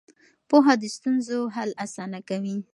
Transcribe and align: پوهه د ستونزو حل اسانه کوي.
پوهه 0.49 0.73
د 0.81 0.83
ستونزو 0.95 1.39
حل 1.55 1.69
اسانه 1.85 2.19
کوي. 2.29 2.57